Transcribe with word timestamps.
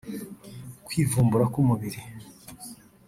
kwivumbura 0.85 1.45
k’umubiri 1.53 1.99